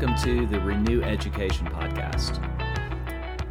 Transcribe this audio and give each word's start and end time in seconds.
welcome 0.00 0.24
to 0.24 0.46
the 0.46 0.58
Renew 0.60 1.02
Education 1.02 1.66
Podcast. 1.66 2.38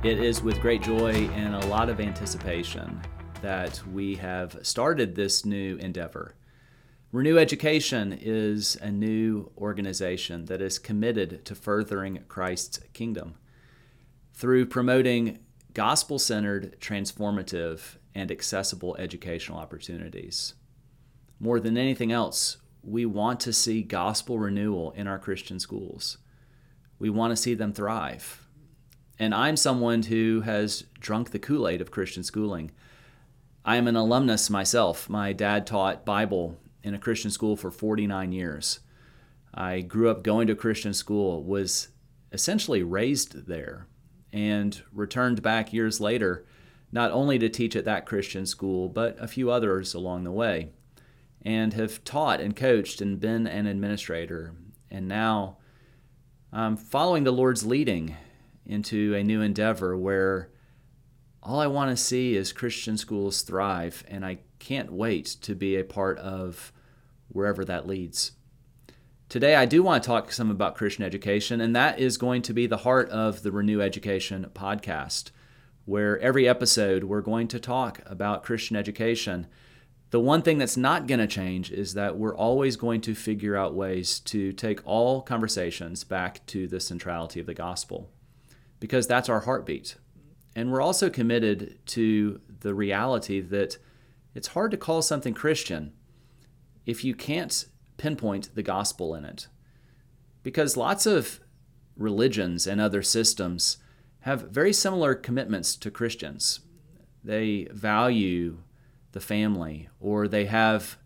It 0.04 0.20
is 0.20 0.42
with 0.42 0.60
great 0.62 0.82
joy 0.82 1.12
and 1.12 1.54
a 1.54 1.68
lot 1.68 1.90
of 1.90 2.00
anticipation 2.00 3.00
that 3.44 3.80
we 3.94 4.16
have 4.16 4.58
started 4.64 5.14
this 5.14 5.46
new 5.46 5.76
endeavor. 5.76 6.34
Renew 7.12 7.38
Education 7.38 8.18
is 8.20 8.76
a 8.78 8.90
new 8.90 9.52
organization 9.60 10.46
that 10.46 10.60
is 10.60 10.80
committed 10.80 11.46
to 11.46 11.54
furthering 11.54 12.24
Christ's 12.28 12.80
kingdom 12.94 13.36
through 14.34 14.66
promoting 14.66 15.38
gospel 15.76 16.18
centered, 16.18 16.78
transformative, 16.80 17.98
and 18.16 18.32
accessible 18.32 18.96
educational 18.98 19.60
opportunities. 19.60 20.56
More 21.40 21.60
than 21.60 21.78
anything 21.78 22.12
else, 22.12 22.58
we 22.82 23.06
want 23.06 23.40
to 23.42 23.54
see 23.54 23.84
gospel 23.84 24.40
renewal 24.40 24.94
in 24.94 25.06
our 25.06 25.20
Christian 25.20 25.60
schools. 25.60 26.18
We 27.00 27.10
want 27.10 27.32
to 27.32 27.38
see 27.38 27.54
them 27.54 27.74
thrive. 27.74 28.46
And 29.18 29.34
I'm 29.34 29.58
someone 29.58 30.04
who 30.04 30.42
has 30.42 30.84
drunk 31.00 31.32
the 31.32 31.40
Kool 31.40 31.68
Aid 31.68 31.82
of 31.82 31.92
Christian 31.92 32.24
schooling. 32.24 32.72
I 33.66 33.78
am 33.78 33.88
an 33.88 33.96
alumnus 33.96 34.50
myself. 34.50 35.10
My 35.10 35.34
dad 35.34 35.66
taught 35.66 36.06
Bible 36.06 36.58
in 36.84 36.94
a 36.94 37.00
Christian 37.00 37.32
school 37.32 37.56
for 37.56 37.72
49 37.72 38.32
years. 38.32 38.80
I 39.54 39.82
grew 39.82 40.10
up 40.10 40.24
going 40.24 40.48
to 40.48 40.56
Christian 40.56 40.94
school, 40.94 41.44
was 41.44 41.90
essentially 42.32 42.84
raised 42.84 43.48
there, 43.48 43.88
and 44.32 44.82
returned 44.94 45.42
back 45.42 45.74
years 45.74 46.00
later, 46.00 46.46
not 46.92 47.12
only 47.12 47.40
to 47.40 47.50
teach 47.50 47.76
at 47.76 47.86
that 47.86 48.06
Christian 48.06 48.46
school, 48.46 48.88
but 48.88 49.18
a 49.20 49.28
few 49.28 49.50
others 49.50 49.94
along 49.94 50.24
the 50.24 50.32
way 50.32 50.70
and 51.42 51.74
have 51.74 52.04
taught 52.04 52.42
and 52.42 52.56
coached 52.56 53.02
and 53.02 53.20
been 53.20 53.48
an 53.48 53.66
administrator. 53.66 54.54
And 54.92 55.08
now 55.08 55.58
I'm 56.52 56.78
following 56.78 57.26
the 57.26 57.32
Lord's 57.32 57.64
leading 57.64 58.16
into 58.66 59.14
a 59.14 59.24
new 59.24 59.42
endeavor 59.42 59.96
where 59.96 60.50
all 61.44 61.60
I 61.60 61.68
want 61.68 61.92
to 61.92 61.98
see 61.98 62.36
is 62.36 62.52
Christian 62.52 62.98
schools 62.98 63.44
thrive, 63.44 64.04
and 64.08 64.26
I 64.26 64.40
can't 64.58 64.92
wait 64.92 65.26
to 65.42 65.54
be 65.54 65.76
a 65.76 65.84
part 65.84 66.18
of 66.18 66.74
wherever 67.28 67.64
that 67.66 67.86
leads. 67.86 68.32
Today, 69.30 69.54
I 69.54 69.68
do 69.68 69.84
want 69.84 70.02
to 70.02 70.08
talk 70.08 70.32
some 70.32 70.50
about 70.50 70.76
Christian 70.76 71.04
education, 71.04 71.62
and 71.62 71.76
that 71.76 72.00
is 72.00 72.18
going 72.18 72.42
to 72.42 72.54
be 72.54 72.66
the 72.66 72.78
heart 72.78 73.10
of 73.12 73.44
the 73.44 73.52
Renew 73.52 73.80
Education 73.80 74.50
podcast, 74.56 75.30
where 75.86 76.18
every 76.18 76.48
episode 76.48 77.04
we're 77.04 77.22
going 77.22 77.48
to 77.50 77.60
talk 77.60 78.02
about 78.08 78.44
Christian 78.44 78.76
education 78.76 79.46
the 80.12 80.20
one 80.20 80.42
thing 80.42 80.58
that's 80.58 80.78
not 80.78 81.08
going 81.08 81.20
to 81.20 81.28
change 81.28 81.72
is 81.72 81.94
that 81.94 82.18
we're 82.18 82.36
always 82.36 82.76
going 82.76 83.02
to 83.02 83.14
figure 83.14 83.56
out 83.56 83.76
ways 83.76 84.20
to 84.22 84.52
take 84.54 84.86
all 84.86 85.22
conversations 85.22 86.04
back 86.04 86.46
to 86.48 86.68
the 86.68 86.80
centrality 86.80 87.40
of 87.40 87.46
the 87.46 87.54
gospel 87.54 88.10
because 88.80 89.06
that's 89.06 89.30
our 89.30 89.42
heartbeat. 89.42 89.96
And 90.56 90.72
we're 90.72 90.82
also 90.82 91.10
committed 91.10 91.78
to 91.88 92.42
the 92.62 92.74
reality 92.74 93.40
that 93.40 93.78
it's 94.34 94.50
hard 94.50 94.72
to 94.72 94.78
call 94.78 95.02
something 95.02 95.34
Christian 95.34 95.94
if 96.86 97.04
you 97.04 97.14
can't 97.14 97.66
pinpoint 97.98 98.56
the 98.56 98.64
gospel 98.64 99.14
in 99.14 99.26
it. 99.26 99.48
Because 100.42 100.76
lots 100.76 101.06
of 101.06 101.40
religions 101.96 102.66
and 102.66 102.82
other 102.82 103.04
systems 103.04 103.78
have 104.22 104.50
very 104.50 104.74
similar 104.74 105.14
commitments 105.14 105.76
to 105.76 105.92
Christians. 105.92 106.62
They 107.24 107.68
value 107.72 108.60
the 109.12 109.20
family, 109.20 109.90
or 110.00 110.28
they 110.28 110.46
have 110.46 110.98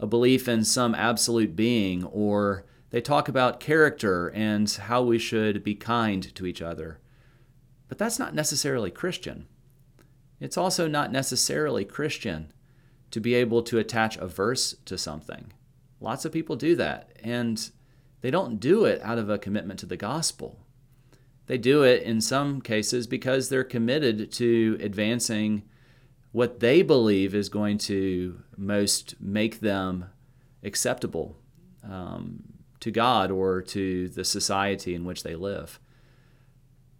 a 0.00 0.06
belief 0.06 0.48
in 0.48 0.64
some 0.64 0.94
absolute 0.94 1.56
being, 1.56 2.04
or 2.04 2.64
they 2.90 3.00
talk 3.00 3.28
about 3.28 3.60
character 3.60 4.28
and 4.28 4.70
how 4.70 5.02
we 5.02 5.18
should 5.18 5.62
be 5.62 5.74
kind 5.74 6.34
to 6.34 6.46
each 6.46 6.62
other. 6.62 7.00
But 7.88 7.98
that's 7.98 8.18
not 8.18 8.34
necessarily 8.34 8.90
Christian. 8.90 9.46
It's 10.40 10.56
also 10.56 10.86
not 10.86 11.10
necessarily 11.10 11.84
Christian 11.84 12.52
to 13.10 13.20
be 13.20 13.34
able 13.34 13.62
to 13.62 13.78
attach 13.78 14.16
a 14.18 14.26
verse 14.26 14.74
to 14.84 14.96
something. 14.96 15.52
Lots 16.00 16.24
of 16.24 16.32
people 16.32 16.54
do 16.56 16.76
that, 16.76 17.10
and 17.22 17.70
they 18.20 18.30
don't 18.30 18.60
do 18.60 18.84
it 18.84 19.02
out 19.02 19.18
of 19.18 19.30
a 19.30 19.38
commitment 19.38 19.80
to 19.80 19.86
the 19.86 19.96
gospel. 19.96 20.58
They 21.46 21.58
do 21.58 21.82
it 21.82 22.02
in 22.02 22.20
some 22.20 22.60
cases 22.60 23.06
because 23.06 23.48
they're 23.48 23.64
committed 23.64 24.30
to 24.32 24.78
advancing 24.80 25.62
what 26.38 26.60
they 26.60 26.82
believe 26.82 27.34
is 27.34 27.48
going 27.48 27.76
to 27.76 28.40
most 28.56 29.20
make 29.20 29.58
them 29.58 30.04
acceptable 30.62 31.36
um, 31.82 32.44
to 32.78 32.92
God 32.92 33.32
or 33.32 33.60
to 33.60 34.08
the 34.10 34.24
society 34.24 34.94
in 34.94 35.04
which 35.04 35.24
they 35.24 35.34
live. 35.34 35.80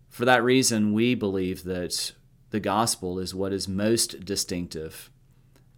For 0.09 0.25
that 0.25 0.43
reason, 0.43 0.93
we 0.93 1.15
believe 1.15 1.63
that 1.63 2.15
the 2.51 2.59
gospel 2.59 3.21
is 3.21 3.33
what 3.33 3.53
is 3.53 3.69
most 3.69 4.25
distinctive 4.25 5.09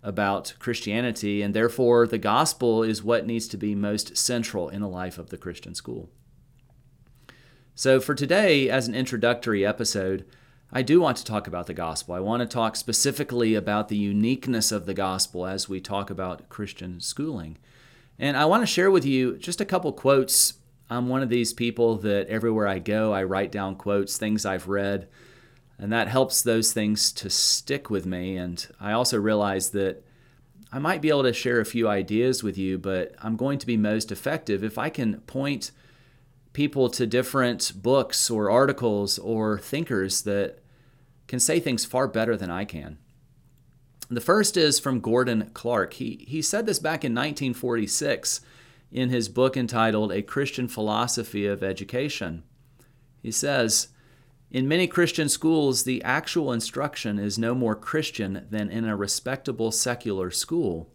about 0.02 0.54
Christianity, 0.58 1.42
and 1.42 1.52
therefore 1.52 2.06
the 2.06 2.16
gospel 2.16 2.82
is 2.82 3.04
what 3.04 3.26
needs 3.26 3.46
to 3.48 3.58
be 3.58 3.74
most 3.74 4.16
central 4.16 4.70
in 4.70 4.80
the 4.80 4.88
life 4.88 5.18
of 5.18 5.28
the 5.28 5.36
Christian 5.36 5.74
school. 5.74 6.08
So, 7.74 8.00
for 8.00 8.14
today, 8.14 8.70
as 8.70 8.88
an 8.88 8.94
introductory 8.94 9.66
episode, 9.66 10.24
I 10.72 10.82
do 10.82 11.00
want 11.00 11.16
to 11.16 11.24
talk 11.24 11.48
about 11.48 11.66
the 11.66 11.74
gospel. 11.74 12.14
I 12.14 12.20
want 12.20 12.42
to 12.42 12.46
talk 12.46 12.76
specifically 12.76 13.56
about 13.56 13.88
the 13.88 13.96
uniqueness 13.96 14.70
of 14.70 14.86
the 14.86 14.94
gospel 14.94 15.46
as 15.46 15.68
we 15.68 15.80
talk 15.80 16.10
about 16.10 16.48
Christian 16.48 17.00
schooling. 17.00 17.58
And 18.20 18.36
I 18.36 18.44
want 18.44 18.62
to 18.62 18.66
share 18.66 18.90
with 18.90 19.04
you 19.04 19.36
just 19.36 19.60
a 19.60 19.64
couple 19.64 19.92
quotes. 19.92 20.54
I'm 20.88 21.08
one 21.08 21.22
of 21.22 21.28
these 21.28 21.52
people 21.52 21.96
that 21.98 22.28
everywhere 22.28 22.68
I 22.68 22.78
go, 22.78 23.12
I 23.12 23.24
write 23.24 23.50
down 23.50 23.74
quotes, 23.74 24.16
things 24.16 24.46
I've 24.46 24.68
read, 24.68 25.08
and 25.76 25.92
that 25.92 26.08
helps 26.08 26.42
those 26.42 26.72
things 26.72 27.10
to 27.12 27.30
stick 27.30 27.90
with 27.90 28.06
me. 28.06 28.36
And 28.36 28.64
I 28.78 28.92
also 28.92 29.18
realize 29.18 29.70
that 29.70 30.04
I 30.72 30.78
might 30.78 31.02
be 31.02 31.08
able 31.08 31.24
to 31.24 31.32
share 31.32 31.58
a 31.58 31.64
few 31.64 31.88
ideas 31.88 32.44
with 32.44 32.56
you, 32.56 32.78
but 32.78 33.14
I'm 33.20 33.36
going 33.36 33.58
to 33.58 33.66
be 33.66 33.76
most 33.76 34.12
effective 34.12 34.62
if 34.62 34.78
I 34.78 34.88
can 34.88 35.20
point 35.22 35.72
people 36.52 36.88
to 36.90 37.06
different 37.06 37.72
books 37.76 38.30
or 38.30 38.50
articles 38.50 39.18
or 39.18 39.58
thinkers 39.58 40.22
that 40.22 40.59
can 41.30 41.38
say 41.38 41.60
things 41.60 41.84
far 41.84 42.08
better 42.08 42.36
than 42.36 42.50
I 42.50 42.64
can. 42.64 42.98
The 44.10 44.20
first 44.20 44.56
is 44.56 44.80
from 44.80 44.98
Gordon 44.98 45.52
Clark. 45.54 45.92
He, 45.92 46.26
he 46.28 46.42
said 46.42 46.66
this 46.66 46.80
back 46.80 47.04
in 47.04 47.12
1946 47.12 48.40
in 48.90 49.10
his 49.10 49.28
book 49.28 49.56
entitled 49.56 50.10
A 50.10 50.22
Christian 50.22 50.66
Philosophy 50.66 51.46
of 51.46 51.62
Education. 51.62 52.42
He 53.22 53.30
says, 53.30 53.90
In 54.50 54.66
many 54.66 54.88
Christian 54.88 55.28
schools, 55.28 55.84
the 55.84 56.02
actual 56.02 56.52
instruction 56.52 57.20
is 57.20 57.38
no 57.38 57.54
more 57.54 57.76
Christian 57.76 58.48
than 58.50 58.68
in 58.68 58.84
a 58.84 58.96
respectable 58.96 59.70
secular 59.70 60.32
school. 60.32 60.90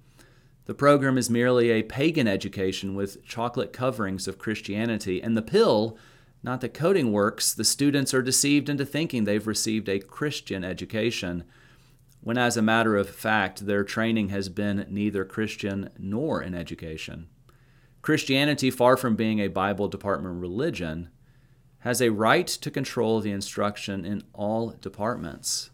The 0.66 0.74
program 0.74 1.18
is 1.18 1.29
merely 1.29 1.69
a 1.69 1.84
pagan 1.84 2.28
education 2.28 2.94
with 2.94 3.24
chocolate 3.24 3.72
coverings 3.72 4.28
of 4.28 4.38
Christianity, 4.38 5.24
and 5.24 5.38
the 5.38 5.41
pill 5.41 5.97
not 6.45 6.61
that 6.61 6.75
coding 6.75 7.11
works, 7.11 7.53
the 7.53 7.66
students 7.66 8.13
are 8.13 8.22
deceived 8.22 8.69
into 8.69 8.85
thinking 8.85 9.23
they've 9.23 9.47
received 9.47 9.89
a 9.89 9.97
Christian 10.00 10.63
education, 10.63 11.44
when 12.22 12.38
as 12.38 12.56
a 12.56 12.61
matter 12.61 12.95
of 12.95 13.09
fact, 13.09 13.66
their 13.66 13.83
training 13.83 14.29
has 14.29 14.47
been 14.47 14.85
neither 14.88 15.25
Christian 15.25 15.89
nor 15.97 16.41
an 16.41 16.53
education. 16.53 17.29
Christianity, 18.03 18.69
far 18.69 18.95
from 18.95 19.16
being 19.16 19.39
a 19.39 19.47
Bible 19.47 19.88
department 19.88 20.39
religion, 20.39 21.09
has 21.79 22.00
a 22.00 22.11
right 22.11 22.47
to 22.47 22.69
control 22.69 23.22
the 23.22 23.31
instruction 23.31 24.06
in 24.06 24.23
all 24.31 24.69
departments. 24.79 25.72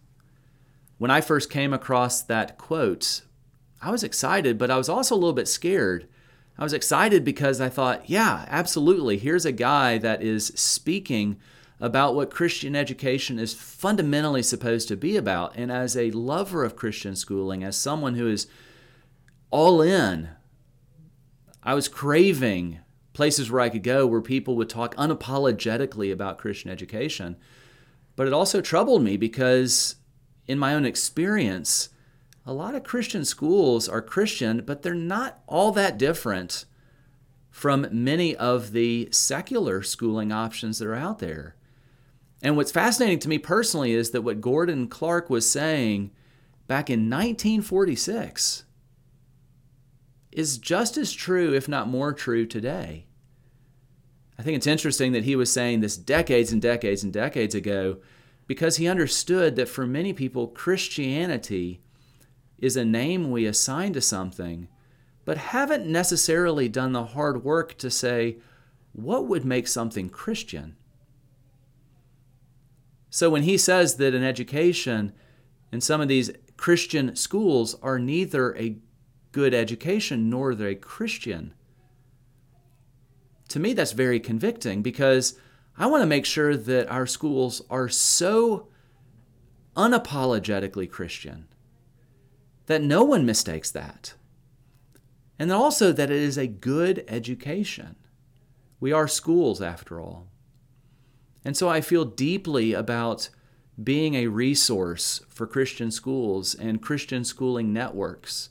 When 0.97 1.11
I 1.11 1.19
first 1.19 1.49
came 1.49 1.73
across 1.73 2.21
that 2.21 2.57
quote, 2.57 3.23
I 3.81 3.91
was 3.91 4.05
excited, 4.05 4.57
but 4.57 4.71
I 4.71 4.77
was 4.77 4.88
also 4.88 5.15
a 5.15 5.17
little 5.17 5.33
bit 5.33 5.50
scared 5.50 6.07
I 6.62 6.63
was 6.63 6.74
excited 6.74 7.25
because 7.25 7.60
I 7.60 7.69
thought, 7.69 8.08
yeah, 8.08 8.46
absolutely. 8.48 9.18
Here's 9.18 9.48
a 9.48 9.52
guy 9.52 9.98
that 9.98 10.22
is 10.22 10.54
speaking 10.56 11.38
about 11.80 12.13
what 12.13 12.30
Christian 12.30 12.75
education 12.75 13.40
is 13.40 13.56
fundamentally 13.56 14.44
supposed 14.44 14.88
to 14.90 14.96
be 14.96 15.18
about. 15.18 15.56
And 15.56 15.72
as 15.72 15.98
a 15.98 16.12
lover 16.12 16.63
of 16.63 16.75
Christian 16.75 17.16
schooling, 17.16 17.63
as 17.63 17.75
someone 17.75 18.13
who 18.13 18.28
is 18.28 18.46
all 19.50 19.81
in, 19.81 20.30
I 21.63 21.74
was 21.74 21.88
craving 21.88 22.78
places 23.13 23.50
where 23.50 23.62
I 23.62 23.69
could 23.69 23.81
go 23.81 24.06
where 24.06 24.22
people 24.22 24.56
would 24.58 24.69
talk 24.69 24.94
unapologetically 24.98 26.13
about 26.13 26.38
Christian 26.38 26.69
education. 26.69 27.38
But 28.16 28.28
it 28.28 28.34
also 28.34 28.62
troubled 28.62 29.02
me 29.02 29.18
because, 29.18 29.96
in 30.46 30.60
my 30.60 30.75
own 30.75 30.86
experience, 30.86 31.90
a 32.45 32.53
lot 32.53 32.75
of 32.75 32.83
Christian 32.83 33.23
schools 33.23 33.88
are 33.88 34.01
Christian, 34.01 34.63
but 34.65 34.81
they're 34.81 34.93
not 34.93 35.41
all 35.47 35.71
that 35.73 35.97
different 35.97 36.65
from 37.49 37.88
many 37.91 38.35
of 38.35 38.71
the 38.71 39.09
secular 39.11 39.83
schooling 39.83 40.31
options 40.31 40.79
that 40.79 40.88
are 40.88 40.95
out 40.95 41.19
there. 41.19 41.55
And 42.41 42.57
what's 42.57 42.71
fascinating 42.71 43.19
to 43.19 43.29
me 43.29 43.38
personally 43.38 43.91
is 43.91 44.11
that 44.11 44.23
what 44.23 44.41
Gordon 44.41 44.88
Clark 44.88 45.29
was 45.29 45.49
saying 45.49 46.11
back 46.65 46.89
in 46.89 47.09
1946 47.09 48.63
is 50.31 50.57
just 50.57 50.97
as 50.97 51.11
true, 51.11 51.53
if 51.53 51.67
not 51.67 51.88
more 51.88 52.13
true, 52.13 52.45
today. 52.45 53.05
I 54.39 54.43
think 54.43 54.55
it's 54.55 54.65
interesting 54.65 55.11
that 55.11 55.25
he 55.25 55.35
was 55.35 55.51
saying 55.51 55.81
this 55.81 55.97
decades 55.97 56.51
and 56.51 56.61
decades 56.61 57.03
and 57.03 57.13
decades 57.13 57.53
ago 57.53 57.97
because 58.47 58.77
he 58.77 58.88
understood 58.88 59.55
that 59.57 59.69
for 59.69 59.85
many 59.85 60.13
people, 60.13 60.47
Christianity 60.47 61.81
is 62.62 62.78
a 62.78 62.86
name 62.86 63.31
we 63.31 63.46
assign 63.46 63.92
to 63.94 64.02
something, 64.02 64.68
but 65.25 65.38
haven't 65.38 65.88
necessarily 65.88 66.69
done 66.69 66.94
the 66.94 67.06
hard 67.08 67.44
work 67.44 67.78
to 67.80 67.90
say, 67.90 68.38
what 68.94 69.25
would 69.28 69.44
make 69.44 69.68
something 69.68 70.10
Christian? 70.10 70.75
So 73.10 73.30
when 73.30 73.44
he 73.44 73.58
says 73.58 73.96
that 73.96 74.13
an 74.13 74.24
education 74.24 75.12
in 75.72 75.81
some 75.81 76.00
of 76.00 76.08
these 76.08 76.31
Christian 76.56 77.16
schools 77.16 77.75
are 77.81 78.00
neither 78.00 78.56
a 78.56 78.78
good 79.31 79.54
education 79.54 80.30
nor 80.30 80.54
they're 80.54 80.69
a 80.69 80.75
Christian, 80.75 81.54
to 83.50 83.60
me 83.60 83.74
that's 83.74 83.92
very 83.92 84.19
convicting 84.19 84.81
because 84.81 85.38
I 85.78 85.88
want 85.88 86.04
to 86.04 86.08
make 86.08 86.25
sure 86.25 86.56
that 86.56 86.90
our 86.90 87.08
schools 87.08 87.62
are 87.69 87.90
so 87.90 88.68
unapologetically 89.75 90.90
Christian 90.90 91.48
that 92.71 92.81
no 92.81 93.03
one 93.03 93.25
mistakes 93.25 93.69
that. 93.71 94.13
And 95.38 95.51
also 95.51 95.91
that 95.91 96.09
it 96.09 96.21
is 96.21 96.38
a 96.38 96.47
good 96.47 97.03
education. 97.07 97.97
We 98.79 98.91
are 98.91 99.07
schools, 99.07 99.62
after 99.62 100.00
all. 100.00 100.27
And 101.44 101.57
so 101.57 101.68
I 101.68 101.81
feel 101.81 102.06
deeply 102.06 102.73
about 102.73 103.29
being 103.81 104.15
a 104.15 104.27
resource 104.27 105.21
for 105.27 105.47
Christian 105.47 105.91
schools 105.91 106.56
and 106.56 106.81
Christian 106.81 107.23
schooling 107.23 107.73
networks 107.73 108.50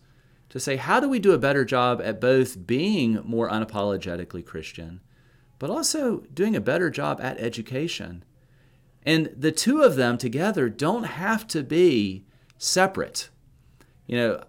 to 0.50 0.60
say, 0.60 0.76
how 0.76 1.00
do 1.00 1.08
we 1.08 1.18
do 1.18 1.32
a 1.32 1.38
better 1.38 1.64
job 1.64 2.00
at 2.02 2.20
both 2.20 2.66
being 2.66 3.20
more 3.24 3.48
unapologetically 3.48 4.44
Christian, 4.44 5.00
but 5.58 5.70
also 5.70 6.24
doing 6.34 6.56
a 6.56 6.60
better 6.60 6.90
job 6.90 7.20
at 7.22 7.38
education? 7.38 8.24
And 9.06 9.32
the 9.36 9.52
two 9.52 9.82
of 9.82 9.96
them 9.96 10.18
together 10.18 10.68
don't 10.68 11.04
have 11.04 11.46
to 11.48 11.62
be 11.62 12.24
separate. 12.58 13.30
You 14.10 14.16
know, 14.16 14.44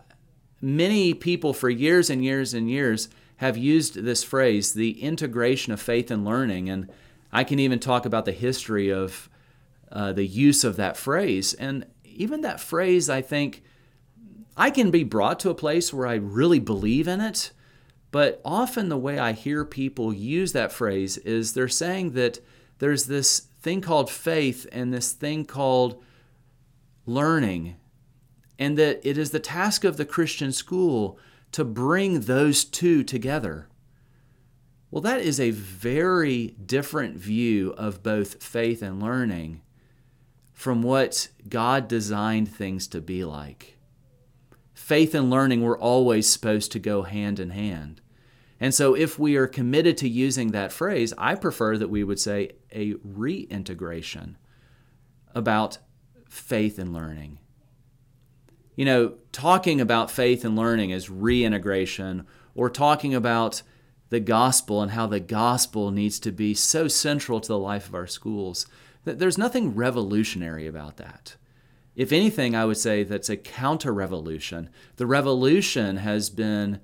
many 0.59 1.13
people 1.13 1.53
for 1.53 1.69
years 1.69 2.09
and 2.09 2.25
years 2.25 2.55
and 2.55 2.67
years 2.67 3.09
have 3.35 3.57
used 3.57 3.93
this 3.93 4.23
phrase, 4.23 4.73
the 4.73 4.99
integration 5.03 5.71
of 5.71 5.79
faith 5.79 6.09
and 6.09 6.25
learning. 6.25 6.67
And 6.67 6.89
I 7.31 7.43
can 7.43 7.59
even 7.59 7.77
talk 7.77 8.07
about 8.07 8.25
the 8.25 8.31
history 8.31 8.91
of 8.91 9.29
uh, 9.91 10.13
the 10.13 10.25
use 10.25 10.63
of 10.63 10.77
that 10.77 10.97
phrase. 10.97 11.53
And 11.53 11.85
even 12.03 12.41
that 12.41 12.59
phrase, 12.59 13.07
I 13.07 13.21
think, 13.21 13.61
I 14.57 14.71
can 14.71 14.89
be 14.89 15.03
brought 15.03 15.39
to 15.41 15.51
a 15.51 15.55
place 15.55 15.93
where 15.93 16.07
I 16.07 16.15
really 16.15 16.59
believe 16.59 17.07
in 17.07 17.21
it. 17.21 17.51
But 18.09 18.41
often 18.43 18.89
the 18.89 18.97
way 18.97 19.19
I 19.19 19.33
hear 19.33 19.63
people 19.63 20.11
use 20.11 20.53
that 20.53 20.71
phrase 20.71 21.19
is 21.19 21.53
they're 21.53 21.67
saying 21.67 22.13
that 22.13 22.39
there's 22.79 23.05
this 23.05 23.41
thing 23.61 23.81
called 23.81 24.09
faith 24.09 24.65
and 24.71 24.91
this 24.91 25.11
thing 25.11 25.45
called 25.45 26.01
learning, 27.05 27.75
and 28.61 28.77
that 28.77 29.01
it 29.03 29.17
is 29.17 29.31
the 29.31 29.39
task 29.39 29.83
of 29.83 29.97
the 29.97 30.05
Christian 30.05 30.51
school 30.51 31.17
to 31.51 31.65
bring 31.65 32.21
those 32.21 32.63
two 32.63 33.03
together. 33.03 33.67
Well, 34.91 35.01
that 35.01 35.19
is 35.19 35.39
a 35.39 35.49
very 35.49 36.55
different 36.63 37.17
view 37.17 37.71
of 37.71 38.03
both 38.03 38.43
faith 38.43 38.83
and 38.83 39.01
learning 39.01 39.61
from 40.53 40.83
what 40.83 41.29
God 41.49 41.87
designed 41.87 42.53
things 42.53 42.87
to 42.89 43.01
be 43.01 43.25
like. 43.25 43.79
Faith 44.75 45.15
and 45.15 45.31
learning 45.31 45.63
were 45.63 45.77
always 45.77 46.29
supposed 46.29 46.71
to 46.73 46.79
go 46.79 47.01
hand 47.01 47.39
in 47.39 47.49
hand. 47.49 47.99
And 48.59 48.75
so, 48.75 48.93
if 48.93 49.17
we 49.17 49.37
are 49.37 49.47
committed 49.47 49.97
to 49.97 50.07
using 50.07 50.51
that 50.51 50.71
phrase, 50.71 51.15
I 51.17 51.33
prefer 51.33 51.79
that 51.79 51.89
we 51.89 52.03
would 52.03 52.19
say 52.19 52.51
a 52.71 52.93
reintegration 53.03 54.37
about 55.33 55.79
faith 56.29 56.77
and 56.77 56.93
learning. 56.93 57.39
You 58.75 58.85
know, 58.85 59.13
talking 59.31 59.81
about 59.81 60.11
faith 60.11 60.45
and 60.45 60.55
learning 60.55 60.91
as 60.91 61.09
reintegration 61.09 62.25
or 62.55 62.69
talking 62.69 63.13
about 63.13 63.63
the 64.09 64.19
gospel 64.19 64.81
and 64.81 64.91
how 64.91 65.07
the 65.07 65.19
gospel 65.19 65.91
needs 65.91 66.19
to 66.19 66.31
be 66.31 66.53
so 66.53 66.87
central 66.87 67.39
to 67.39 67.47
the 67.47 67.57
life 67.57 67.87
of 67.87 67.95
our 67.95 68.07
schools—that 68.07 69.19
There's 69.19 69.37
nothing 69.37 69.75
revolutionary 69.75 70.67
about 70.67 70.97
that. 70.97 71.35
If 71.95 72.11
anything, 72.11 72.55
I 72.55 72.65
would 72.65 72.77
say 72.77 73.03
that's 73.03 73.29
a 73.29 73.37
counter 73.37 73.93
revolution. 73.93 74.69
The 74.95 75.05
revolution 75.05 75.97
has 75.97 76.29
been 76.29 76.79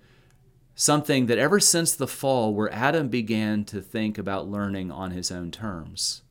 something 0.75 1.25
that 1.25 1.37
ever 1.37 1.59
since 1.59 1.95
the 1.95 2.07
fall, 2.07 2.53
where 2.53 2.71
Adam 2.73 3.07
began 3.07 3.65
to 3.65 3.81
think 3.81 4.17
about 4.17 4.49
learning 4.49 4.91
on 4.91 5.11
his 5.11 5.31
own 5.31 5.51
terms, 5.51 6.21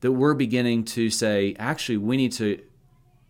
that 0.00 0.12
we're 0.12 0.34
beginning 0.34 0.84
to 0.84 1.10
say, 1.10 1.54
actually, 1.58 1.98
we 1.98 2.16
need 2.16 2.32
to 2.32 2.60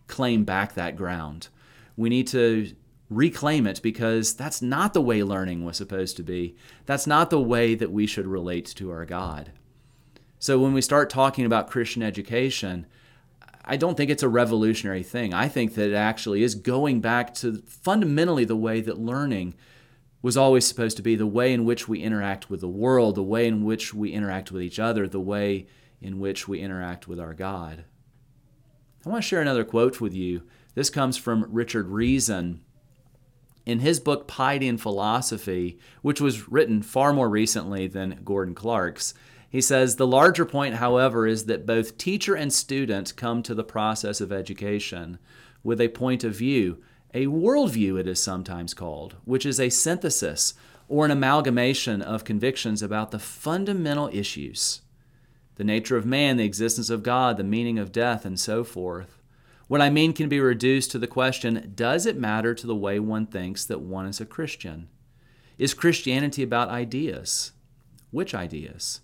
claim 0.09 0.43
back 0.43 0.73
that 0.73 0.97
ground. 0.97 1.47
We 1.95 2.09
need 2.09 2.27
to 2.27 2.73
reclaim 3.09 3.65
it 3.65 3.81
because 3.81 4.35
that's 4.35 4.61
not 4.61 4.93
the 4.93 5.01
way 5.01 5.23
learning 5.23 5.63
was 5.63 5.77
supposed 5.77 6.17
to 6.17 6.23
be. 6.23 6.55
That's 6.85 7.07
not 7.07 7.29
the 7.29 7.39
way 7.39 7.75
that 7.75 7.91
we 7.91 8.05
should 8.05 8.27
relate 8.27 8.65
to 8.75 8.91
our 8.91 9.05
God. 9.05 9.51
So 10.37 10.59
when 10.59 10.73
we 10.73 10.81
start 10.81 11.09
talking 11.09 11.45
about 11.45 11.69
Christian 11.69 12.03
education, 12.03 12.85
I 13.65 13.77
don't 13.77 13.95
think 13.95 14.09
it's 14.09 14.23
a 14.23 14.29
revolutionary 14.29 15.03
thing. 15.03 15.33
I 15.33 15.47
think 15.47 15.75
that 15.75 15.89
it 15.89 15.95
actually 15.95 16.43
is 16.43 16.55
going 16.55 17.01
back 17.01 17.33
to 17.35 17.61
fundamentally 17.67 18.45
the 18.45 18.55
way 18.55 18.81
that 18.81 18.97
learning 18.97 19.55
was 20.21 20.37
always 20.37 20.65
supposed 20.65 20.97
to 20.97 21.03
be 21.03 21.15
the 21.15 21.27
way 21.27 21.53
in 21.53 21.65
which 21.65 21.87
we 21.87 22.01
interact 22.01 22.49
with 22.49 22.61
the 22.61 22.67
world, 22.67 23.15
the 23.15 23.23
way 23.23 23.47
in 23.47 23.63
which 23.63 23.93
we 23.93 24.11
interact 24.11 24.51
with 24.51 24.61
each 24.61 24.79
other, 24.79 25.07
the 25.07 25.19
way 25.19 25.67
in 26.01 26.19
which 26.19 26.47
we 26.47 26.59
interact 26.59 27.07
with 27.07 27.19
our 27.19 27.33
God. 27.33 27.85
I 29.05 29.09
want 29.09 29.23
to 29.23 29.27
share 29.27 29.41
another 29.41 29.63
quote 29.63 30.01
with 30.01 30.13
you. 30.13 30.43
This 30.75 30.89
comes 30.89 31.17
from 31.17 31.45
Richard 31.49 31.87
Riesen 31.87 32.59
in 33.65 33.79
his 33.79 33.99
book 33.99 34.27
Piety 34.27 34.67
and 34.67 34.81
Philosophy, 34.81 35.77
which 36.01 36.19
was 36.19 36.49
written 36.49 36.81
far 36.81 37.13
more 37.13 37.29
recently 37.29 37.87
than 37.87 38.21
Gordon 38.23 38.55
Clark's, 38.55 39.13
he 39.49 39.61
says 39.61 39.95
the 39.95 40.07
larger 40.07 40.45
point, 40.45 40.75
however, 40.75 41.25
is 41.25 41.45
that 41.45 41.65
both 41.65 41.97
teacher 41.97 42.35
and 42.35 42.53
student 42.53 43.15
come 43.15 43.41
to 43.43 43.55
the 43.55 43.63
process 43.63 44.21
of 44.21 44.31
education 44.31 45.17
with 45.63 45.81
a 45.81 45.87
point 45.89 46.23
of 46.23 46.35
view, 46.35 46.77
a 47.13 47.25
worldview, 47.25 47.99
it 47.99 48.07
is 48.07 48.21
sometimes 48.21 48.75
called, 48.75 49.15
which 49.25 49.45
is 49.45 49.59
a 49.59 49.69
synthesis 49.69 50.53
or 50.87 51.05
an 51.05 51.11
amalgamation 51.11 52.01
of 52.01 52.23
convictions 52.23 52.83
about 52.83 53.09
the 53.09 53.19
fundamental 53.19 54.09
issues 54.13 54.81
the 55.59 55.65
nature 55.65 55.97
of 55.97 56.05
man, 56.05 56.37
the 56.37 56.45
existence 56.45 56.89
of 56.89 57.03
God, 57.03 57.35
the 57.35 57.43
meaning 57.43 57.77
of 57.77 57.91
death, 57.91 58.23
and 58.23 58.39
so 58.39 58.63
forth. 58.63 59.21
What 59.67 59.81
I 59.81 59.89
mean 59.89 60.13
can 60.13 60.29
be 60.29 60.39
reduced 60.39 60.89
to 60.91 60.97
the 60.97 61.05
question 61.05 61.73
Does 61.75 62.05
it 62.05 62.17
matter 62.17 62.55
to 62.55 62.65
the 62.65 62.73
way 62.73 62.97
one 62.97 63.25
thinks 63.25 63.65
that 63.65 63.81
one 63.81 64.05
is 64.05 64.21
a 64.21 64.25
Christian? 64.25 64.87
Is 65.57 65.73
Christianity 65.73 66.43
about 66.43 66.69
ideas? 66.69 67.51
Which 68.09 68.33
ideas? 68.33 69.01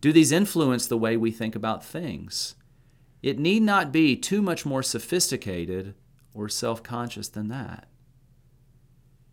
Do 0.00 0.14
these 0.14 0.32
influence 0.32 0.86
the 0.86 0.96
way 0.96 1.14
we 1.14 1.30
think 1.30 1.54
about 1.54 1.84
things? 1.84 2.54
It 3.22 3.38
need 3.38 3.62
not 3.62 3.92
be 3.92 4.16
too 4.16 4.40
much 4.40 4.64
more 4.64 4.82
sophisticated 4.82 5.92
or 6.32 6.48
self 6.48 6.82
conscious 6.82 7.28
than 7.28 7.48
that. 7.48 7.86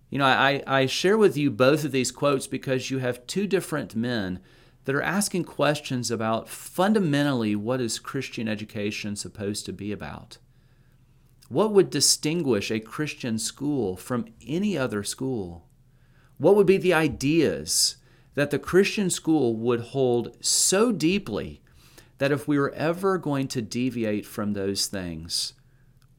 You 0.10 0.20
know, 0.20 0.26
I, 0.26 0.62
I 0.68 0.88
share 0.88 1.18
with 1.18 1.38
you 1.38 1.50
both 1.50 1.86
of 1.86 1.94
these 1.94 2.12
quotes 2.12 2.48
because 2.48 2.92
you 2.92 2.98
have 2.98 3.26
two 3.28 3.48
different 3.48 3.96
men 3.96 4.42
that 4.86 4.96
are 4.96 5.02
asking 5.02 5.46
questions 5.46 6.12
about 6.12 6.50
fundamentally 6.50 7.56
what 7.56 7.80
is 7.80 8.00
Christian 8.00 8.48
education 8.48 9.16
supposed 9.16 9.66
to 9.66 9.74
be 9.74 9.92
about. 9.92 10.38
What 11.50 11.72
would 11.72 11.90
distinguish 11.90 12.72
a 12.72 12.80
Christian 12.80 13.38
school 13.38 13.96
from 13.96 14.25
any 14.46 14.78
other 14.78 15.04
school? 15.04 15.68
What 16.38 16.56
would 16.56 16.68
be 16.68 16.78
the 16.78 16.94
ideas 16.94 17.98
that 18.34 18.52
the 18.52 18.60
Christian 18.60 19.10
school 19.10 19.56
would 19.56 19.82
hold 19.82 20.36
so 20.44 20.92
deeply 20.92 21.62
that 22.18 22.32
if 22.32 22.48
we 22.48 22.58
were 22.58 22.74
ever 22.74 23.18
going 23.18 23.48
to 23.50 23.62
deviate 23.62 24.25
from 24.25 24.54
those 24.54 24.88
things, 24.88 25.54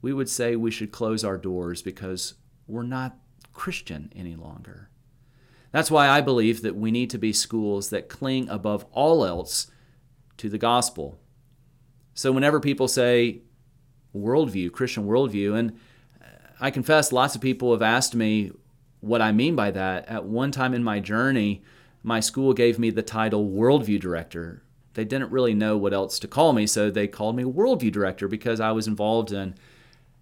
we 0.00 0.12
would 0.12 0.28
say 0.28 0.54
we 0.54 0.70
should 0.70 0.92
close 0.92 1.24
our 1.24 1.38
doors 1.38 1.82
because 1.82 2.34
we're 2.66 2.82
not 2.82 3.16
Christian 3.52 4.12
any 4.14 4.36
longer? 4.36 4.90
That's 5.74 5.90
why 5.90 6.08
I 6.08 6.20
believe 6.20 6.62
that 6.62 6.76
we 6.76 6.92
need 6.92 7.10
to 7.10 7.18
be 7.18 7.32
schools 7.32 7.90
that 7.90 8.08
cling 8.08 8.48
above 8.48 8.86
all 8.92 9.26
else 9.26 9.72
to 10.36 10.48
the 10.48 10.56
gospel. 10.56 11.18
So 12.14 12.30
whenever 12.30 12.60
people 12.60 12.86
say 12.86 13.42
worldview, 14.14 14.70
Christian 14.70 15.04
worldview, 15.04 15.58
and 15.58 15.76
I 16.60 16.70
confess 16.70 17.10
lots 17.10 17.34
of 17.34 17.40
people 17.40 17.72
have 17.72 17.82
asked 17.82 18.14
me 18.14 18.52
what 19.00 19.20
I 19.20 19.32
mean 19.32 19.56
by 19.56 19.72
that. 19.72 20.08
At 20.08 20.26
one 20.26 20.52
time 20.52 20.74
in 20.74 20.84
my 20.84 21.00
journey, 21.00 21.64
my 22.04 22.20
school 22.20 22.52
gave 22.52 22.78
me 22.78 22.90
the 22.90 23.02
title 23.02 23.44
worldview 23.44 23.98
director. 23.98 24.62
They 24.92 25.04
didn't 25.04 25.32
really 25.32 25.54
know 25.54 25.76
what 25.76 25.92
else 25.92 26.20
to 26.20 26.28
call 26.28 26.52
me, 26.52 26.68
so 26.68 26.88
they 26.88 27.08
called 27.08 27.34
me 27.34 27.42
worldview 27.42 27.90
director 27.90 28.28
because 28.28 28.60
I 28.60 28.70
was 28.70 28.86
involved 28.86 29.32
in 29.32 29.56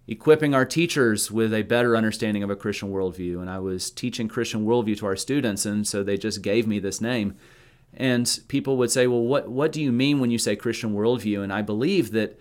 equipping 0.07 0.53
our 0.53 0.65
teachers 0.65 1.31
with 1.31 1.53
a 1.53 1.61
better 1.61 1.95
understanding 1.95 2.43
of 2.43 2.49
a 2.49 2.55
Christian 2.55 2.91
worldview. 2.91 3.39
And 3.39 3.49
I 3.49 3.59
was 3.59 3.89
teaching 3.89 4.27
Christian 4.27 4.65
worldview 4.65 4.97
to 4.97 5.05
our 5.05 5.15
students, 5.15 5.65
and 5.65 5.87
so 5.87 6.03
they 6.03 6.17
just 6.17 6.41
gave 6.41 6.67
me 6.67 6.79
this 6.79 6.99
name. 6.99 7.35
And 7.93 8.39
people 8.47 8.77
would 8.77 8.91
say, 8.91 9.07
well, 9.07 9.21
what, 9.21 9.49
what 9.49 9.71
do 9.71 9.81
you 9.81 9.91
mean 9.91 10.19
when 10.19 10.31
you 10.31 10.37
say 10.37 10.55
Christian 10.55 10.93
worldview? 10.93 11.43
And 11.43 11.53
I 11.53 11.61
believe 11.61 12.11
that 12.11 12.39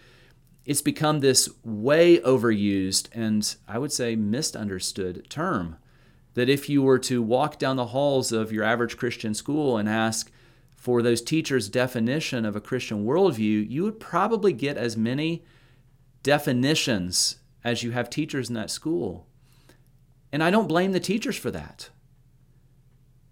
it's 0.64 0.82
become 0.82 1.20
this 1.20 1.48
way 1.64 2.18
overused 2.18 3.08
and 3.12 3.54
I 3.66 3.78
would 3.78 3.92
say 3.92 4.16
misunderstood 4.16 5.28
term. 5.28 5.76
That 6.34 6.48
if 6.48 6.68
you 6.68 6.82
were 6.82 6.98
to 7.00 7.20
walk 7.20 7.58
down 7.58 7.76
the 7.76 7.86
halls 7.86 8.32
of 8.32 8.52
your 8.52 8.64
average 8.64 8.96
Christian 8.96 9.34
school 9.34 9.76
and 9.76 9.88
ask 9.88 10.32
for 10.74 11.02
those 11.02 11.20
teachers' 11.20 11.68
definition 11.68 12.46
of 12.46 12.56
a 12.56 12.60
Christian 12.60 13.04
worldview, 13.04 13.68
you 13.68 13.82
would 13.82 14.00
probably 14.00 14.52
get 14.52 14.78
as 14.78 14.96
many 14.96 15.44
definitions 16.22 17.36
as 17.64 17.82
you 17.82 17.90
have 17.92 18.10
teachers 18.10 18.48
in 18.48 18.54
that 18.54 18.70
school. 18.70 19.26
And 20.32 20.42
I 20.42 20.50
don't 20.50 20.68
blame 20.68 20.92
the 20.92 21.00
teachers 21.00 21.36
for 21.36 21.50
that. 21.50 21.90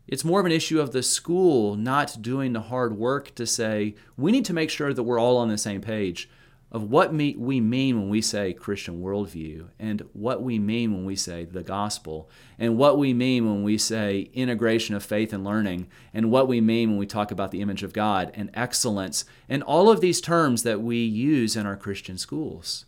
It's 0.07 0.25
more 0.25 0.41
of 0.41 0.47
an 0.47 0.53
issue 0.53 0.81
of 0.81 0.93
the 0.93 1.03
school 1.03 1.77
not 1.77 2.21
doing 2.21 2.53
the 2.53 2.63
hard 2.63 2.97
work 2.97 3.35
to 3.37 3.47
say, 3.47 3.95
we 4.17 4.33
need 4.33 4.45
to 4.47 4.53
make 4.53 4.69
sure 4.69 4.93
that 4.93 5.05
we're 5.05 5.21
all 5.21 5.37
on 5.37 5.49
the 5.49 5.57
same 5.57 5.81
page 5.81 6.29
of 6.73 6.85
what 6.85 7.13
we 7.13 7.61
mean 7.61 8.01
when 8.01 8.09
we 8.09 8.21
say 8.21 8.53
Christian 8.53 9.03
worldview 9.03 9.69
and 9.79 10.03
what 10.13 10.43
we 10.43 10.59
mean 10.59 10.93
when 10.93 11.05
we 11.05 11.17
say 11.17 11.45
the 11.45 11.63
gospel 11.63 12.31
and 12.59 12.77
what 12.77 12.97
we 12.97 13.13
mean 13.13 13.47
when 13.47 13.63
we 13.65 13.77
say 13.77 14.31
integration 14.35 14.95
of 14.95 15.05
faith 15.05 15.33
and 15.33 15.45
learning 15.45 15.89
and 16.15 16.31
what 16.31 16.47
we 16.47 16.61
mean 16.61 16.91
when 16.91 16.99
we 16.99 17.07
talk 17.07 17.33
about 17.33 17.51
the 17.51 17.61
image 17.61 17.83
of 17.83 17.93
God 17.93 18.31
and 18.35 18.51
excellence 18.55 19.25
and 19.49 19.63
all 19.65 19.91
of 19.91 20.01
these 20.01 20.21
terms 20.21 20.63
that 20.63 20.81
we 20.81 20.99
use 20.99 21.57
in 21.57 21.67
our 21.67 21.77
Christian 21.77 22.19
schools. 22.19 22.85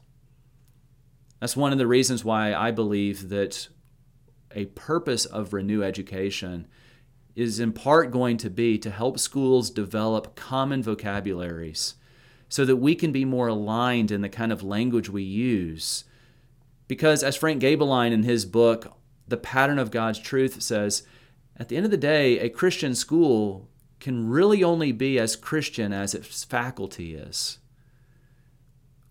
That's 1.43 1.57
one 1.57 1.73
of 1.73 1.79
the 1.79 1.89
reasons 1.89 2.25
why 2.25 2.55
I 2.55 2.71
believe 2.71 3.31
that 3.31 3.67
a 4.55 4.67
purpose 4.67 5.25
of 5.25 5.53
Renew 5.53 5.83
Education 5.83 6.69
is 7.35 7.59
in 7.59 7.73
part 7.73 8.13
going 8.13 8.37
to 8.37 8.49
be 8.49 8.79
to 8.79 8.93
help 8.93 9.19
schools 9.19 9.69
develop 9.69 10.37
common 10.37 10.85
vocabularies 10.85 11.97
so 12.49 12.65
that 12.65 12.77
we 12.77 12.95
can 12.95 13.11
be 13.11 13.25
more 13.25 13.49
aligned 13.49 14.13
in 14.13 14.21
the 14.21 14.29
kind 14.29 14.53
of 14.53 14.63
language 14.63 15.09
we 15.09 15.25
use. 15.25 16.05
Because 16.87 17.25
as 17.25 17.35
Frank 17.35 17.61
Gaebelein 17.61 18.13
in 18.13 18.23
his 18.23 18.47
book, 18.47 18.97
The 19.27 19.37
Pattern 19.37 19.81
of 19.81 19.91
God's 19.91 20.21
Truth, 20.21 20.63
says, 20.63 21.03
at 21.57 21.69
the 21.69 21.77
end 21.77 21.87
of 21.87 21.91
the 21.91 21.97
day, 21.97 22.39
a 22.39 22.51
Christian 22.51 22.95
school 22.95 23.69
can 23.99 24.29
really 24.29 24.63
only 24.63 24.93
be 24.93 25.19
as 25.19 25.35
Christian 25.35 25.93
as 25.93 26.15
its 26.15 26.45
faculty 26.45 27.17
is. 27.17 27.59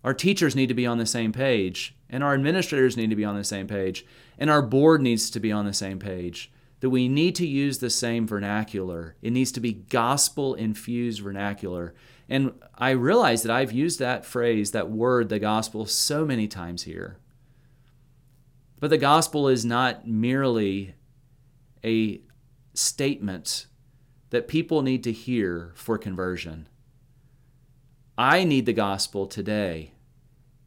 Our 0.04 0.14
teachers 0.14 0.56
need 0.56 0.66
to 0.68 0.74
be 0.74 0.86
on 0.86 0.98
the 0.98 1.06
same 1.06 1.32
page, 1.32 1.94
and 2.10 2.24
our 2.24 2.34
administrators 2.34 2.96
need 2.96 3.10
to 3.10 3.16
be 3.16 3.24
on 3.24 3.36
the 3.36 3.44
same 3.44 3.66
page, 3.68 4.04
and 4.38 4.50
our 4.50 4.62
board 4.62 5.00
needs 5.00 5.30
to 5.30 5.40
be 5.40 5.52
on 5.52 5.64
the 5.64 5.72
same 5.72 5.98
page. 5.98 6.50
That 6.80 6.90
we 6.90 7.06
need 7.06 7.36
to 7.36 7.46
use 7.46 7.78
the 7.78 7.90
same 7.90 8.26
vernacular. 8.26 9.14
It 9.22 9.30
needs 9.30 9.52
to 9.52 9.60
be 9.60 9.72
gospel 9.72 10.54
infused 10.54 11.20
vernacular. 11.20 11.94
And 12.28 12.52
I 12.76 12.90
realize 12.90 13.44
that 13.44 13.52
I've 13.52 13.70
used 13.70 14.00
that 14.00 14.26
phrase, 14.26 14.72
that 14.72 14.90
word, 14.90 15.28
the 15.28 15.38
gospel, 15.38 15.86
so 15.86 16.24
many 16.24 16.48
times 16.48 16.82
here. 16.82 17.18
But 18.80 18.90
the 18.90 18.98
gospel 18.98 19.46
is 19.46 19.64
not 19.64 20.08
merely 20.08 20.96
a 21.84 22.20
statement 22.74 23.66
that 24.30 24.48
people 24.48 24.82
need 24.82 25.04
to 25.04 25.12
hear 25.12 25.70
for 25.76 25.98
conversion. 25.98 26.66
I 28.16 28.44
need 28.44 28.66
the 28.66 28.74
gospel 28.74 29.26
today, 29.26 29.92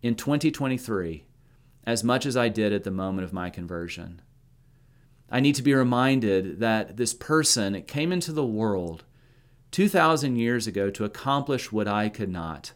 in 0.02 0.16
2023, 0.16 1.26
as 1.86 2.04
much 2.04 2.26
as 2.26 2.36
I 2.36 2.50
did 2.50 2.74
at 2.74 2.84
the 2.84 2.90
moment 2.90 3.24
of 3.24 3.34
my 3.34 3.52
conversion. 3.52 4.22
I 5.30 5.40
need 5.40 5.54
to 5.56 5.62
be 5.62 5.76
reminded 5.76 6.60
that 6.60 6.98
this 6.98 7.14
person 7.14 7.84
came 7.84 8.12
into 8.12 8.32
the 8.32 8.46
world 8.46 9.04
2,000 9.70 10.38
years 10.38 10.66
ago 10.66 10.90
to 10.90 11.06
accomplish 11.06 11.72
what 11.72 11.88
I 11.88 12.10
could 12.10 12.30
not. 12.30 12.74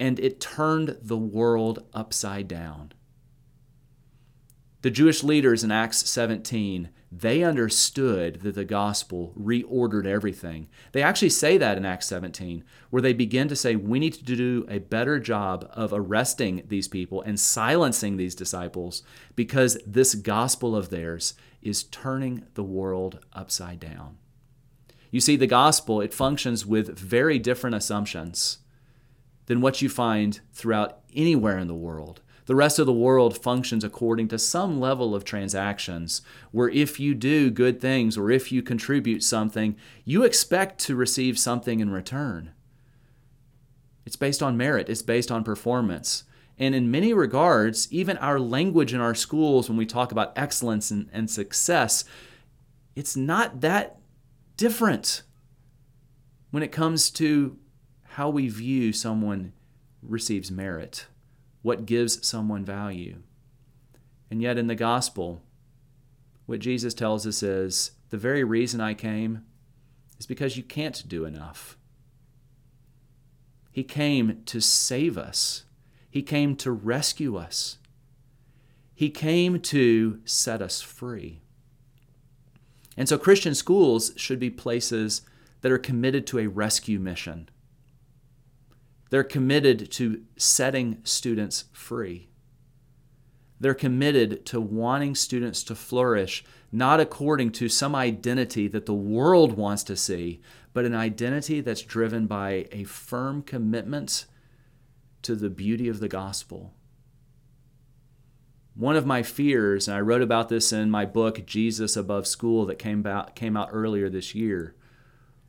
And 0.00 0.18
it 0.18 0.40
turned 0.40 0.98
the 1.00 1.16
world 1.16 1.84
upside 1.94 2.48
down. 2.48 2.92
The 4.86 4.92
Jewish 4.92 5.24
leaders 5.24 5.64
in 5.64 5.72
Acts 5.72 6.08
17 6.08 6.90
they 7.10 7.42
understood 7.42 8.42
that 8.42 8.54
the 8.54 8.64
gospel 8.64 9.34
reordered 9.36 10.06
everything. 10.06 10.68
They 10.92 11.02
actually 11.02 11.30
say 11.30 11.58
that 11.58 11.76
in 11.76 11.84
Acts 11.84 12.06
17, 12.06 12.62
where 12.90 13.02
they 13.02 13.12
begin 13.12 13.48
to 13.48 13.56
say, 13.56 13.74
we 13.74 13.98
need 13.98 14.12
to 14.12 14.22
do 14.22 14.64
a 14.68 14.78
better 14.78 15.18
job 15.18 15.68
of 15.72 15.92
arresting 15.92 16.62
these 16.68 16.86
people 16.86 17.20
and 17.20 17.40
silencing 17.40 18.16
these 18.16 18.36
disciples 18.36 19.02
because 19.34 19.76
this 19.84 20.14
gospel 20.14 20.76
of 20.76 20.90
theirs 20.90 21.34
is 21.62 21.82
turning 21.82 22.44
the 22.54 22.62
world 22.62 23.18
upside 23.32 23.80
down. 23.80 24.18
You 25.10 25.20
see, 25.20 25.34
the 25.34 25.48
gospel, 25.48 26.00
it 26.00 26.14
functions 26.14 26.64
with 26.64 26.96
very 26.96 27.40
different 27.40 27.74
assumptions 27.74 28.58
than 29.46 29.60
what 29.60 29.82
you 29.82 29.88
find 29.88 30.38
throughout 30.52 31.00
anywhere 31.12 31.58
in 31.58 31.66
the 31.66 31.74
world. 31.74 32.20
The 32.46 32.54
rest 32.54 32.78
of 32.78 32.86
the 32.86 32.92
world 32.92 33.36
functions 33.36 33.82
according 33.82 34.28
to 34.28 34.38
some 34.38 34.80
level 34.80 35.14
of 35.14 35.24
transactions, 35.24 36.22
where 36.52 36.68
if 36.68 37.00
you 37.00 37.14
do 37.14 37.50
good 37.50 37.80
things 37.80 38.16
or 38.16 38.30
if 38.30 38.52
you 38.52 38.62
contribute 38.62 39.24
something, 39.24 39.76
you 40.04 40.22
expect 40.22 40.78
to 40.82 40.94
receive 40.94 41.38
something 41.38 41.80
in 41.80 41.90
return. 41.90 42.52
It's 44.06 44.16
based 44.16 44.42
on 44.42 44.56
merit, 44.56 44.88
it's 44.88 45.02
based 45.02 45.32
on 45.32 45.42
performance. 45.42 46.22
And 46.56 46.74
in 46.74 46.90
many 46.90 47.12
regards, 47.12 47.92
even 47.92 48.16
our 48.18 48.38
language 48.38 48.94
in 48.94 49.00
our 49.00 49.14
schools, 49.14 49.68
when 49.68 49.76
we 49.76 49.84
talk 49.84 50.12
about 50.12 50.32
excellence 50.38 50.92
and, 50.92 51.10
and 51.12 51.28
success, 51.28 52.04
it's 52.94 53.16
not 53.16 53.60
that 53.60 53.98
different 54.56 55.22
when 56.52 56.62
it 56.62 56.72
comes 56.72 57.10
to 57.10 57.58
how 58.10 58.30
we 58.30 58.48
view 58.48 58.92
someone 58.92 59.52
receives 60.00 60.50
merit 60.50 61.06
what 61.66 61.84
gives 61.84 62.24
someone 62.24 62.64
value. 62.64 63.16
And 64.30 64.40
yet, 64.40 64.56
in 64.56 64.68
the 64.68 64.76
gospel, 64.76 65.42
what 66.46 66.60
Jesus 66.60 66.94
tells 66.94 67.26
us 67.26 67.42
is 67.42 67.90
the 68.10 68.16
very 68.16 68.44
reason 68.44 68.80
I 68.80 68.94
came 68.94 69.44
is 70.16 70.26
because 70.26 70.56
you 70.56 70.62
can't 70.62 71.02
do 71.08 71.24
enough. 71.24 71.76
He 73.72 73.82
came 73.82 74.42
to 74.46 74.60
save 74.60 75.18
us, 75.18 75.64
He 76.08 76.22
came 76.22 76.54
to 76.54 76.70
rescue 76.70 77.36
us, 77.36 77.78
He 78.94 79.10
came 79.10 79.58
to 79.62 80.20
set 80.24 80.62
us 80.62 80.80
free. 80.80 81.40
And 82.96 83.08
so, 83.08 83.18
Christian 83.18 83.56
schools 83.56 84.12
should 84.14 84.38
be 84.38 84.50
places 84.50 85.22
that 85.62 85.72
are 85.72 85.78
committed 85.78 86.28
to 86.28 86.38
a 86.38 86.46
rescue 86.46 87.00
mission 87.00 87.48
they're 89.10 89.24
committed 89.24 89.90
to 89.92 90.22
setting 90.36 90.98
students 91.04 91.64
free. 91.72 92.28
They're 93.58 93.74
committed 93.74 94.44
to 94.46 94.60
wanting 94.60 95.14
students 95.14 95.62
to 95.64 95.74
flourish, 95.74 96.44
not 96.70 97.00
according 97.00 97.52
to 97.52 97.68
some 97.68 97.94
identity 97.94 98.68
that 98.68 98.86
the 98.86 98.94
world 98.94 99.56
wants 99.56 99.82
to 99.84 99.96
see, 99.96 100.42
but 100.74 100.84
an 100.84 100.94
identity 100.94 101.60
that's 101.60 101.82
driven 101.82 102.26
by 102.26 102.66
a 102.70 102.84
firm 102.84 103.42
commitment 103.42 104.26
to 105.22 105.34
the 105.34 105.48
beauty 105.48 105.88
of 105.88 106.00
the 106.00 106.08
gospel. 106.08 106.74
One 108.74 108.94
of 108.94 109.06
my 109.06 109.22
fears, 109.22 109.88
and 109.88 109.96
I 109.96 110.00
wrote 110.00 110.20
about 110.20 110.50
this 110.50 110.70
in 110.70 110.90
my 110.90 111.06
book, 111.06 111.46
Jesus 111.46 111.96
Above 111.96 112.26
School, 112.26 112.66
that 112.66 112.78
came 112.78 113.06
out, 113.06 113.34
came 113.34 113.56
out 113.56 113.70
earlier 113.72 114.10
this 114.10 114.34
year. 114.34 114.74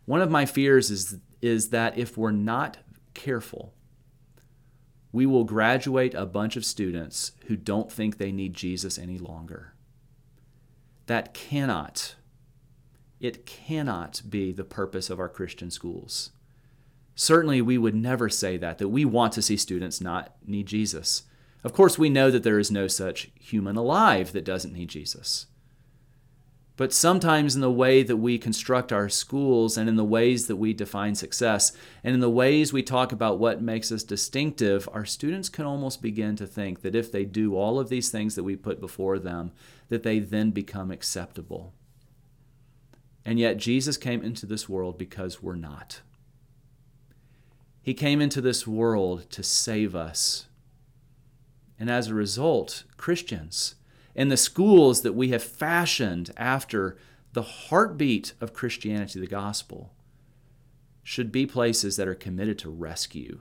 One 0.05 0.21
of 0.21 0.31
my 0.31 0.45
fears 0.45 0.89
is, 0.89 1.17
is 1.41 1.71
that 1.71 1.97
if 1.97 2.17
we're 2.17 2.31
not 2.31 2.77
careful, 3.17 3.73
we 5.11 5.25
will 5.25 5.43
graduate 5.43 6.13
a 6.13 6.25
bunch 6.25 6.55
of 6.55 6.63
students 6.63 7.33
who 7.47 7.57
don't 7.57 7.91
think 7.91 8.17
they 8.17 8.31
need 8.31 8.53
Jesus 8.53 8.97
any 8.97 9.17
longer. 9.17 9.73
That 11.07 11.33
cannot, 11.33 12.15
it 13.19 13.45
cannot 13.45 14.21
be 14.29 14.53
the 14.53 14.63
purpose 14.63 15.09
of 15.09 15.19
our 15.19 15.27
Christian 15.27 15.71
schools. 15.71 16.31
Certainly, 17.15 17.63
we 17.63 17.77
would 17.77 17.95
never 17.95 18.29
say 18.29 18.57
that, 18.57 18.77
that 18.77 18.89
we 18.89 19.03
want 19.03 19.33
to 19.33 19.41
see 19.41 19.57
students 19.57 19.99
not 19.99 20.35
need 20.45 20.67
Jesus. 20.67 21.23
Of 21.63 21.73
course, 21.73 21.97
we 21.97 22.09
know 22.09 22.29
that 22.29 22.43
there 22.43 22.59
is 22.59 22.69
no 22.69 22.87
such 22.87 23.31
human 23.33 23.75
alive 23.75 24.33
that 24.33 24.45
doesn't 24.45 24.73
need 24.73 24.89
Jesus. 24.89 25.47
But 26.77 26.93
sometimes, 26.93 27.55
in 27.55 27.61
the 27.61 27.71
way 27.71 28.03
that 28.03 28.17
we 28.17 28.37
construct 28.37 28.93
our 28.93 29.09
schools 29.09 29.77
and 29.77 29.89
in 29.89 29.95
the 29.95 30.05
ways 30.05 30.45
that 30.45 30.57
we 30.57 30.73
define 30.73 31.15
success 31.15 31.71
and 32.03 32.13
in 32.13 32.19
the 32.19 32.29
ways 32.29 32.71
we 32.71 32.83
talk 32.83 33.11
about 33.11 33.39
what 33.39 33.63
makes 33.63 33.91
us 33.91 34.03
distinctive, 34.03 34.87
our 34.93 35.03
students 35.03 35.49
can 35.49 35.65
almost 35.65 36.03
begin 36.03 36.35
to 36.35 36.45
think 36.45 36.83
that 36.83 36.93
if 36.93 37.11
they 37.11 37.25
do 37.25 37.55
all 37.55 37.79
of 37.79 37.89
these 37.89 38.09
things 38.09 38.35
that 38.35 38.43
we 38.43 38.55
put 38.55 38.79
before 38.79 39.17
them, 39.17 39.51
that 39.89 40.03
they 40.03 40.19
then 40.19 40.51
become 40.51 40.91
acceptable. 40.91 41.73
And 43.25 43.39
yet, 43.39 43.57
Jesus 43.57 43.97
came 43.97 44.21
into 44.21 44.45
this 44.45 44.69
world 44.69 44.99
because 44.99 45.41
we're 45.41 45.55
not. 45.55 46.01
He 47.81 47.95
came 47.95 48.21
into 48.21 48.39
this 48.39 48.67
world 48.67 49.31
to 49.31 49.41
save 49.41 49.95
us. 49.95 50.45
And 51.79 51.89
as 51.89 52.07
a 52.07 52.13
result, 52.13 52.83
Christians, 52.97 53.75
and 54.17 54.31
the 54.31 54.35
schools 54.35 55.03
that 55.03 55.13
we 55.13 55.29
have 55.29 55.43
fashioned 55.43 56.31
after 56.35 56.97
the 57.33 57.43
heartbeat 57.43 58.33
of 58.41 58.51
Christianity, 58.51 59.19
the 59.19 59.27
gospel, 59.27 59.93
should 61.03 61.31
be 61.31 61.45
places 61.45 61.95
that 61.95 62.07
are 62.07 62.15
committed 62.15 62.57
to 62.59 62.69
rescue. 62.69 63.39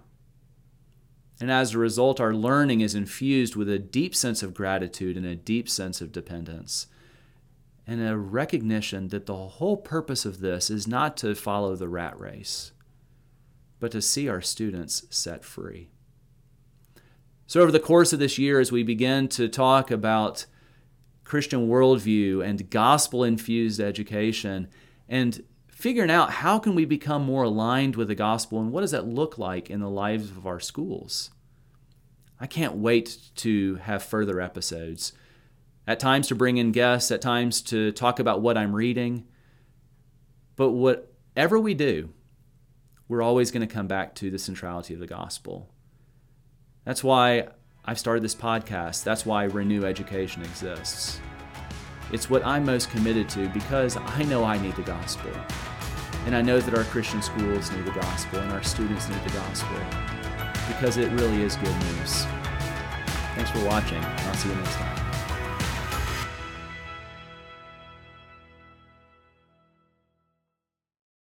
And 1.40 1.50
as 1.50 1.74
a 1.74 1.78
result, 1.78 2.20
our 2.20 2.34
learning 2.34 2.82
is 2.82 2.94
infused 2.94 3.56
with 3.56 3.70
a 3.70 3.78
deep 3.78 4.14
sense 4.14 4.42
of 4.42 4.54
gratitude 4.54 5.16
and 5.16 5.26
a 5.26 5.34
deep 5.34 5.68
sense 5.68 6.02
of 6.02 6.12
dependence, 6.12 6.86
and 7.86 8.06
a 8.06 8.16
recognition 8.16 9.08
that 9.08 9.26
the 9.26 9.34
whole 9.34 9.76
purpose 9.76 10.26
of 10.26 10.40
this 10.40 10.68
is 10.70 10.86
not 10.86 11.16
to 11.18 11.34
follow 11.34 11.74
the 11.74 11.88
rat 11.88 12.18
race, 12.20 12.72
but 13.80 13.92
to 13.92 14.02
see 14.02 14.28
our 14.28 14.42
students 14.42 15.04
set 15.08 15.44
free. 15.44 15.88
So, 17.46 17.60
over 17.60 17.70
the 17.70 17.78
course 17.78 18.12
of 18.12 18.18
this 18.18 18.38
year, 18.38 18.58
as 18.58 18.72
we 18.72 18.82
begin 18.82 19.28
to 19.28 19.48
talk 19.48 19.90
about 19.90 20.46
Christian 21.26 21.68
worldview 21.68 22.46
and 22.46 22.70
gospel 22.70 23.24
infused 23.24 23.80
education 23.80 24.68
and 25.08 25.42
figuring 25.66 26.10
out 26.10 26.30
how 26.30 26.60
can 26.60 26.76
we 26.76 26.84
become 26.84 27.24
more 27.24 27.42
aligned 27.42 27.96
with 27.96 28.06
the 28.06 28.14
gospel 28.14 28.60
and 28.60 28.70
what 28.70 28.82
does 28.82 28.92
that 28.92 29.08
look 29.08 29.36
like 29.36 29.68
in 29.68 29.80
the 29.80 29.90
lives 29.90 30.30
of 30.30 30.46
our 30.46 30.60
schools. 30.60 31.30
I 32.38 32.46
can't 32.46 32.76
wait 32.76 33.18
to 33.36 33.74
have 33.76 34.04
further 34.04 34.40
episodes. 34.40 35.14
At 35.84 35.98
times 35.98 36.28
to 36.28 36.36
bring 36.36 36.58
in 36.58 36.70
guests, 36.70 37.10
at 37.10 37.22
times 37.22 37.60
to 37.62 37.90
talk 37.90 38.20
about 38.20 38.40
what 38.40 38.56
I'm 38.56 38.74
reading. 38.74 39.26
But 40.54 40.70
whatever 40.70 41.58
we 41.58 41.74
do, 41.74 42.10
we're 43.08 43.22
always 43.22 43.50
going 43.50 43.66
to 43.66 43.74
come 43.74 43.88
back 43.88 44.14
to 44.16 44.30
the 44.30 44.38
centrality 44.38 44.94
of 44.94 45.00
the 45.00 45.06
gospel. 45.08 45.72
That's 46.84 47.02
why 47.02 47.48
I've 47.88 48.00
started 48.00 48.24
this 48.24 48.34
podcast. 48.34 49.04
That's 49.04 49.24
why 49.24 49.44
Renew 49.44 49.84
Education 49.84 50.42
exists. 50.42 51.20
It's 52.12 52.28
what 52.28 52.44
I'm 52.44 52.64
most 52.64 52.90
committed 52.90 53.28
to 53.30 53.48
because 53.50 53.96
I 53.96 54.24
know 54.24 54.42
I 54.42 54.58
need 54.58 54.74
the 54.74 54.82
gospel. 54.82 55.30
And 56.26 56.34
I 56.34 56.42
know 56.42 56.58
that 56.58 56.76
our 56.76 56.84
Christian 56.84 57.22
schools 57.22 57.70
need 57.70 57.84
the 57.84 57.92
gospel 57.92 58.40
and 58.40 58.52
our 58.52 58.62
students 58.64 59.08
need 59.08 59.22
the 59.22 59.30
gospel 59.30 59.78
because 60.66 60.96
it 60.96 61.12
really 61.12 61.42
is 61.42 61.54
good 61.54 61.76
news. 61.84 62.24
Thanks 63.36 63.50
for 63.52 63.64
watching. 63.64 64.02
I'll 64.02 64.34
see 64.34 64.48
you 64.48 64.56
next 64.56 64.74
time. 64.74 65.05